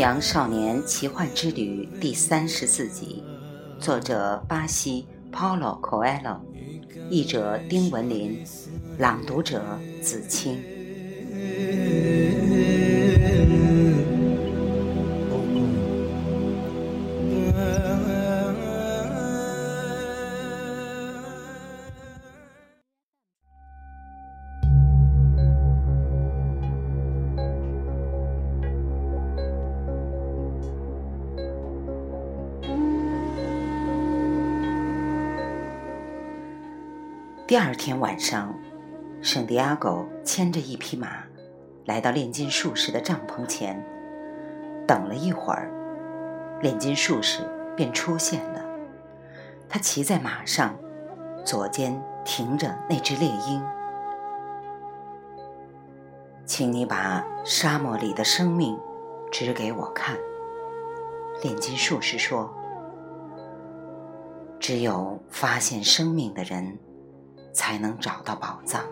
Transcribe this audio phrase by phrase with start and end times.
[0.00, 3.22] 羊少年奇幻之旅》第三十四集，
[3.78, 6.38] 作者巴西 Paulo Coelho，
[7.10, 8.42] 译者丁文林，
[8.96, 9.62] 朗读者
[10.00, 10.58] 子清。
[37.50, 38.54] 第二天晚上，
[39.20, 41.24] 圣地亚狗牵着一匹马，
[41.84, 43.84] 来到炼金术士的帐篷前。
[44.86, 45.68] 等了一会儿，
[46.62, 47.40] 炼金术士
[47.76, 48.64] 便出现了。
[49.68, 50.76] 他骑在马上，
[51.44, 53.60] 左肩停着那只猎鹰。
[56.46, 58.78] 请你把沙漠里的生命
[59.32, 60.16] 指给我看。
[61.42, 62.48] 炼金术士说
[64.60, 66.78] ：“只有发现生命的人。”
[67.52, 68.82] 才能找到宝藏。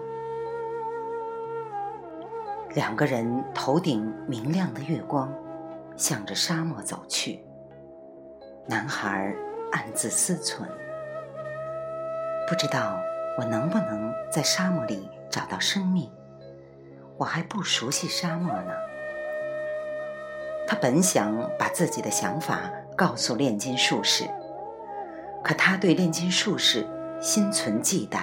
[2.75, 5.33] 两个人头顶明亮的月光，
[5.97, 7.45] 向着沙漠走去。
[8.67, 9.35] 男孩
[9.73, 10.67] 暗自思忖：
[12.47, 13.01] 不知道
[13.39, 16.11] 我能不能在沙漠里找到生命？
[17.17, 18.73] 我还不熟悉沙漠呢。
[20.67, 22.61] 他本想把自己的想法
[22.95, 24.25] 告诉炼金术士，
[25.43, 26.87] 可他对炼金术士
[27.19, 28.21] 心存忌惮。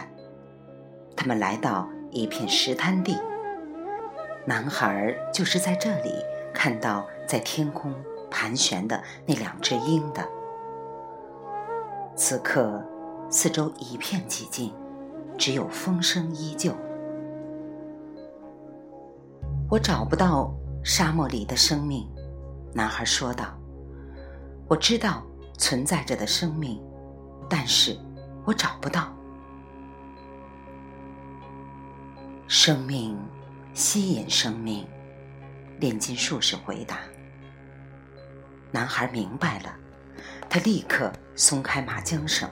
[1.16, 3.18] 他们来到一片石滩地，
[4.46, 6.12] 男孩就是在这里
[6.54, 7.94] 看到在天空
[8.30, 10.28] 盘旋的那两只鹰的。
[12.16, 12.84] 此刻，
[13.30, 14.74] 四周一片寂静，
[15.38, 16.74] 只有风声依旧。
[19.70, 20.54] 我找不到
[20.84, 22.08] 沙漠里的生命，
[22.74, 23.46] 男孩说道。
[24.68, 25.24] 我知道
[25.58, 26.82] 存在着的生命，
[27.50, 27.96] 但是
[28.46, 29.15] 我找不到。
[32.48, 33.18] 生命
[33.74, 34.88] 吸引生命，
[35.80, 37.00] 炼金术士回答。
[38.72, 39.76] 男孩明白了，
[40.48, 42.48] 他立刻松开马缰绳，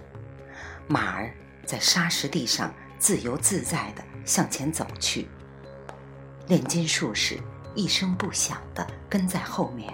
[0.87, 1.31] 马儿
[1.63, 5.27] 在沙石地上自由自在地向前走去。
[6.47, 7.39] 炼金术士
[7.75, 9.93] 一声不响地跟在后面。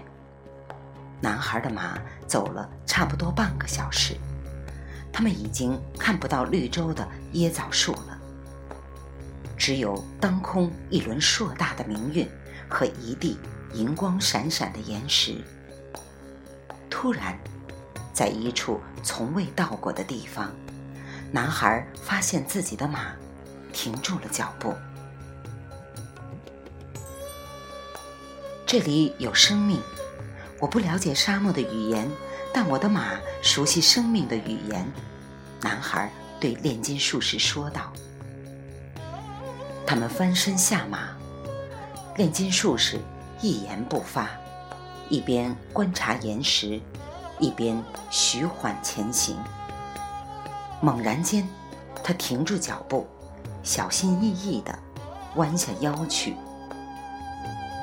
[1.20, 4.16] 男孩的马走了差不多半个小时，
[5.12, 8.19] 他们已经看不到绿洲的椰枣树了。
[9.59, 12.25] 只有当空一轮硕大的明月
[12.70, 13.38] 和一地
[13.74, 15.36] 银光闪闪的岩石。
[16.90, 17.38] 突然，
[18.14, 20.50] 在一处从未到过的地方，
[21.30, 23.14] 男孩发现自己的马
[23.74, 24.74] 停住了脚步。
[28.66, 29.81] 这里有生命，
[30.59, 32.09] 我不了解沙漠的语言，
[32.53, 34.90] 但我的马熟悉生命的语言。
[35.62, 36.09] 男孩
[36.40, 37.92] 对炼金术士说道。
[39.90, 41.18] 他们翻身下马，
[42.16, 43.00] 炼金术士
[43.42, 44.30] 一言不发，
[45.10, 46.80] 一边观察岩石，
[47.40, 49.36] 一边徐缓前行。
[50.80, 51.50] 猛然间，
[52.04, 53.08] 他停住脚步，
[53.64, 54.78] 小心翼翼地
[55.38, 56.36] 弯下腰去。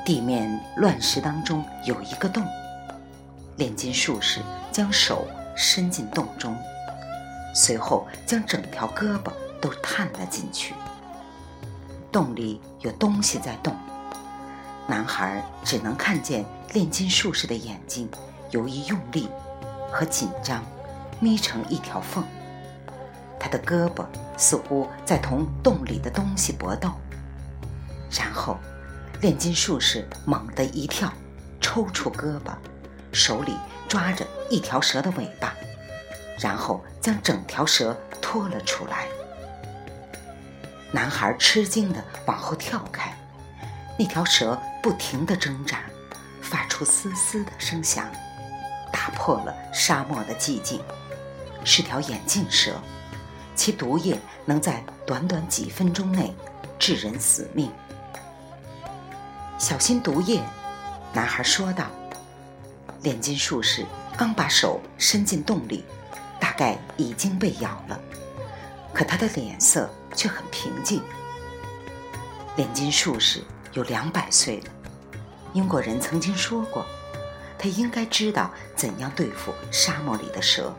[0.05, 2.41] 地面乱石当中有一个洞，
[3.57, 4.39] 炼金术士
[4.71, 6.55] 将手伸进洞中，
[7.53, 9.29] 随后将整条胳膊
[9.59, 10.73] 都探了进去。
[12.17, 13.77] 洞里有东西在动，
[14.87, 18.09] 男孩只能看见炼金术士的眼睛
[18.49, 19.29] 由于用力
[19.91, 20.65] 和紧张
[21.19, 22.23] 眯成一条缝，
[23.39, 24.03] 他的胳膊
[24.35, 26.89] 似乎在同洞里的东西搏斗。
[28.09, 28.57] 然后，
[29.21, 31.13] 炼金术士猛地一跳，
[31.61, 32.51] 抽出胳膊，
[33.11, 33.53] 手里
[33.87, 35.53] 抓着一条蛇的尾巴，
[36.39, 39.05] 然后将整条蛇拖了出来。
[40.91, 43.13] 男孩吃惊地往后跳开，
[43.99, 45.81] 那条蛇不停地挣扎，
[46.41, 48.09] 发出嘶嘶的声响，
[48.91, 50.81] 打破了沙漠的寂静。
[51.65, 52.79] 是条眼镜蛇，
[53.53, 56.33] 其毒液能在短短几分钟内
[56.79, 57.69] 致人死命。
[59.57, 60.41] 小心毒液，
[61.13, 61.87] 男孩说道。
[63.03, 63.85] 炼金术士
[64.17, 65.83] 刚把手伸进洞里，
[66.39, 67.99] 大概已经被咬了，
[68.93, 69.89] 可他的脸色。
[70.17, 71.01] 却很平静。
[72.57, 73.41] 炼金术士
[73.73, 74.65] 有两百岁了，
[75.53, 76.83] 英国人曾经说过，
[77.57, 80.73] 他应该知道怎样对付沙漠里的蛇。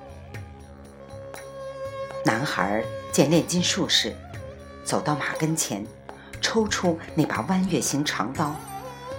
[2.25, 4.15] 男孩见炼金术士
[4.85, 5.87] 走到马跟前，
[6.41, 8.55] 抽出那把弯月形长刀，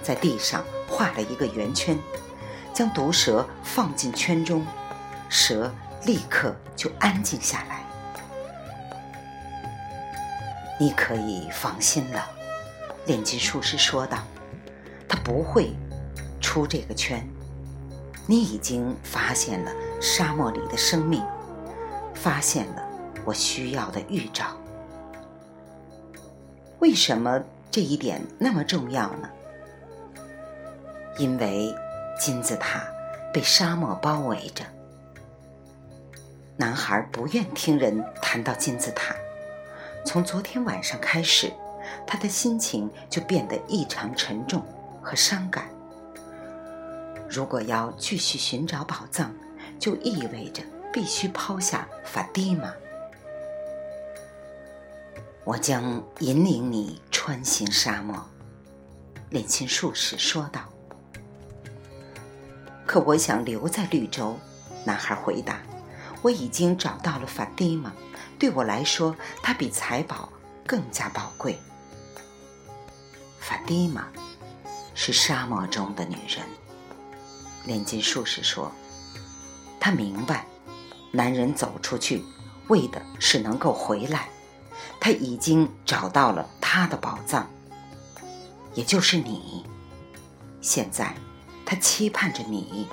[0.04, 1.98] 在地上画了一个圆圈，
[2.74, 4.68] 将毒蛇放进圈中，
[5.30, 5.74] 蛇
[6.06, 7.79] 立刻就安静下来。
[10.82, 12.26] 你可以放心了，
[13.06, 14.20] 炼金术士说道
[15.10, 15.74] ：“他不会
[16.40, 17.22] 出这个圈。
[18.26, 21.22] 你已经发现了沙漠里的生命，
[22.14, 22.84] 发现了
[23.26, 24.46] 我需要的预兆。
[26.80, 29.30] 为什么这一点那么重要呢？
[31.18, 31.76] 因为
[32.18, 32.88] 金字塔
[33.34, 34.64] 被沙漠包围着。
[36.56, 39.14] 男孩不愿听人谈到金字塔。”
[40.06, 41.52] 从昨天晚上开始，
[42.08, 44.64] 他的心情就变得异常沉重
[45.02, 45.70] 和伤感。
[47.30, 49.32] 如果要继续寻找宝藏，
[49.80, 52.74] 就意味着必须抛下法蒂玛。
[55.44, 58.16] 我将引领你穿行沙漠，
[59.30, 60.62] 炼金术士说道。
[62.86, 64.38] 可我想留在绿洲，
[64.84, 65.62] 男孩回答。
[66.22, 67.92] 我已经找到了法蒂玛。
[68.38, 70.30] 对我来说，它比财宝
[70.66, 71.60] 更加宝贵。
[73.40, 74.08] 法蒂玛
[74.96, 76.46] 是沙漠中的女人，
[77.66, 78.72] 炼金术士说，
[79.80, 80.46] 他明白，
[81.12, 82.24] 男人走出去
[82.68, 84.30] 为的是能够回来。
[85.00, 87.50] 他已经找到了他的宝藏，
[88.74, 89.66] 也就是你。
[90.62, 91.16] 现在，
[91.66, 92.88] 他期盼着你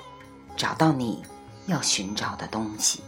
[0.55, 1.23] 找到你
[1.65, 3.03] 要寻找的东西。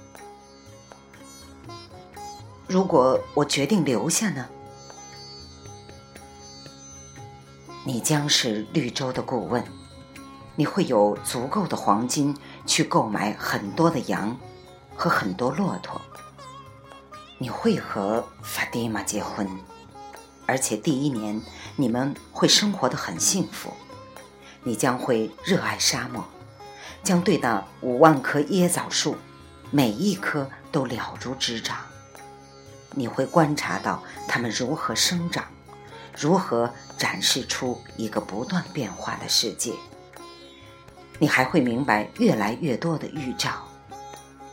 [2.69, 4.48] 如果我决定留下呢？
[7.83, 9.63] 你将是绿洲的顾问，
[10.56, 12.38] 你会有足够的黄金
[12.68, 14.38] 去购买很多的羊
[14.95, 16.00] 和很多骆驼。
[17.39, 19.50] 你会和法蒂玛结婚，
[20.45, 21.42] 而且第一年
[21.75, 23.74] 你们会生活的很幸福。
[24.62, 26.24] 你将会热爱沙漠，
[27.04, 29.16] 将对那五万棵椰枣树，
[29.71, 31.75] 每一棵都了如指掌。
[32.95, 35.45] 你会观察到它们如何生长，
[36.18, 39.74] 如何展示出一个不断变化的世界。
[41.18, 43.68] 你还会明白越来越多的预兆，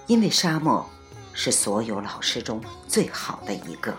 [0.07, 0.85] 因为沙漠
[1.33, 3.95] 是所有老师中最好的一个。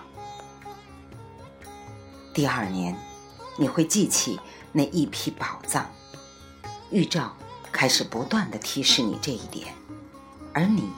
[2.34, 2.96] 第二年，
[3.58, 4.40] 你会记起
[4.72, 5.90] 那一批宝藏，
[6.92, 7.36] 预兆
[7.72, 9.74] 开始不断的提示你这一点，
[10.54, 10.90] 而你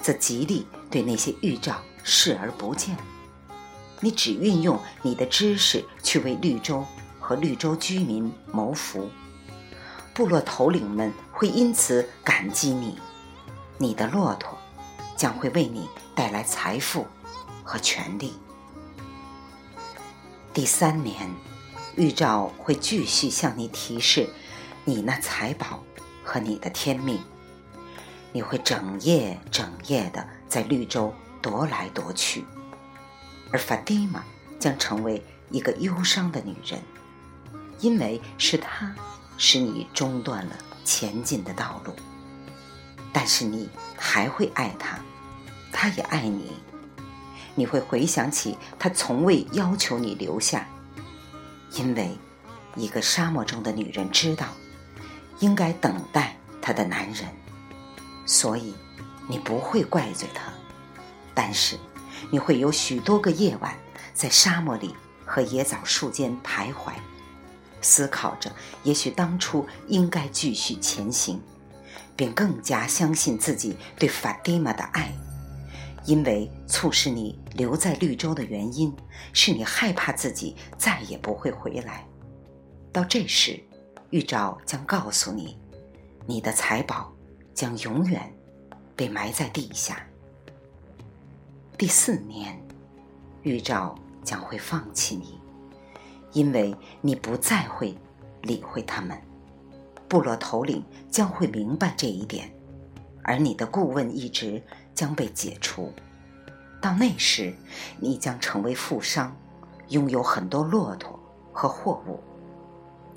[0.00, 1.76] 则极力对那些预兆。
[2.02, 2.96] 视而不见，
[4.00, 6.84] 你只运用你的知识去为绿洲
[7.20, 9.08] 和绿洲居民谋福，
[10.12, 12.98] 部落头领们会因此感激你，
[13.78, 14.58] 你的骆驼
[15.16, 17.06] 将会为你带来财富
[17.62, 18.34] 和权利。
[20.52, 21.30] 第三年，
[21.96, 24.28] 预兆会继续向你提示
[24.84, 25.82] 你那财宝
[26.24, 27.18] 和你的天命，
[28.32, 31.14] 你会整夜整夜的在绿洲。
[31.42, 32.44] 夺来夺去，
[33.50, 34.24] 而法蒂玛
[34.58, 36.80] 将成为一个忧伤的女人，
[37.80, 38.94] 因为是她
[39.36, 41.92] 使你中断了前进的道路。
[43.12, 43.68] 但是你
[43.98, 44.98] 还会爱她，
[45.72, 46.52] 她也爱你。
[47.54, 50.66] 你会回想起她从未要求你留下，
[51.72, 52.16] 因为
[52.76, 54.46] 一个沙漠中的女人知道
[55.40, 57.28] 应该等待她的男人，
[58.24, 58.74] 所以
[59.28, 60.44] 你不会怪罪她。
[61.34, 61.78] 但是，
[62.30, 63.74] 你会有许多个夜晚
[64.12, 66.92] 在沙漠里和野枣树间徘徊，
[67.80, 71.40] 思考着也许当初应该继续前行，
[72.14, 75.12] 并更加相信自己对法蒂玛的爱，
[76.04, 78.94] 因为促使你留在绿洲的原因
[79.32, 82.06] 是你害怕自己再也不会回来。
[82.92, 83.58] 到这时，
[84.10, 85.58] 预兆将告诉你，
[86.26, 87.10] 你的财宝
[87.54, 88.32] 将永远
[88.94, 90.06] 被埋在地下。
[91.82, 92.56] 第四年，
[93.42, 95.40] 预兆将会放弃你，
[96.32, 97.98] 因为你不再会
[98.42, 99.20] 理会他们。
[100.06, 102.48] 部落头领将会明白这一点，
[103.24, 104.62] 而你的顾问一职
[104.94, 105.92] 将被解除。
[106.80, 107.52] 到那时，
[107.98, 109.36] 你将成为富商，
[109.88, 111.18] 拥有很多骆驼
[111.52, 112.20] 和货物。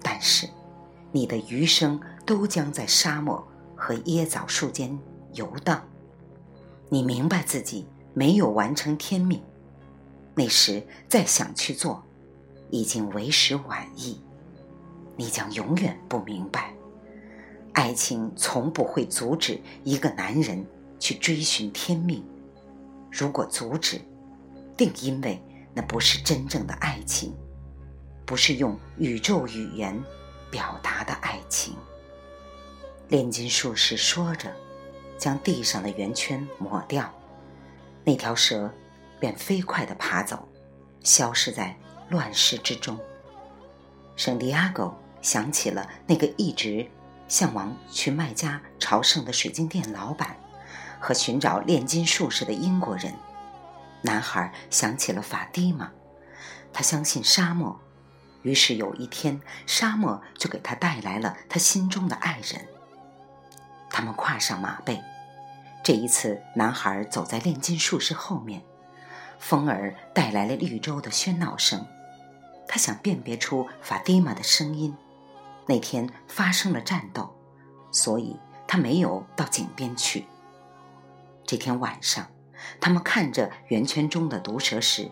[0.01, 0.49] 但是，
[1.11, 4.97] 你的余生都将在沙漠和椰枣树间
[5.33, 5.83] 游荡。
[6.89, 7.85] 你明白自己。
[8.15, 9.41] 没有完成天命，
[10.33, 12.01] 那时再想去做，
[12.71, 14.21] 已经为时晚矣。
[15.17, 16.73] 你将永远不明白，
[17.73, 20.65] 爱情从不会阻止一个男人
[20.97, 22.23] 去追寻天命。
[23.11, 23.99] 如果阻止，
[24.77, 25.41] 定因为
[25.73, 27.35] 那不是真正的爱情，
[28.25, 30.01] 不是用宇宙语言
[30.49, 31.75] 表达的爱情。
[33.09, 34.49] 炼金术士说着，
[35.17, 37.13] 将地上的圆圈抹掉，
[38.05, 38.71] 那条蛇
[39.19, 40.47] 便飞快地爬走，
[41.01, 41.75] 消失在
[42.09, 42.97] 乱世之中。
[44.15, 46.87] 圣地亚哥想起了那个一直
[47.27, 50.37] 向往去麦加朝圣的水晶店老板，
[50.99, 53.11] 和寻找炼金术士的英国人。
[54.03, 55.91] 男孩想起了法蒂玛，
[56.71, 57.79] 他相信沙漠，
[58.43, 62.67] 于是有一天，沙漠就给他带来了他心中的爱人。
[63.89, 65.01] 他们跨上马背，
[65.85, 68.63] 这一次，男孩走在炼金术士后面。
[69.37, 71.85] 风儿带来了绿洲的喧闹声，
[72.67, 74.95] 他想辨别出法蒂玛的声音。
[75.67, 77.31] 那天发生了战斗，
[77.91, 78.35] 所以
[78.67, 80.25] 他没有到井边去。
[81.45, 82.25] 这天晚上，
[82.81, 85.11] 他们看着圆圈中的毒蛇时，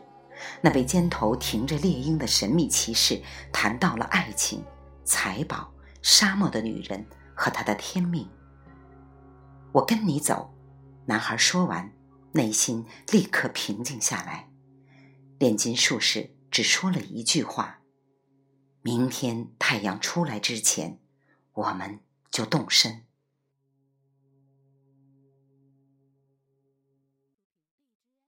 [0.60, 4.64] 那被肩头停着猎鹰的神秘骑士谈到了爱情、
[5.06, 8.28] 财宝、沙漠的女人和他的天命。
[9.72, 10.52] 我跟你走，
[11.06, 11.92] 男孩说完，
[12.32, 14.50] 内心立刻平静下来。
[15.38, 17.82] 炼金术士只说了一句话
[18.82, 21.00] ：“明天太阳出来之前，
[21.52, 22.00] 我们
[22.32, 23.06] 就动身。”